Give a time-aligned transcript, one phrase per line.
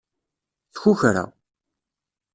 [0.73, 1.25] Tkukra.